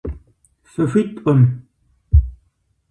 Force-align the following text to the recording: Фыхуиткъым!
Фыхуиткъым! 0.71 1.39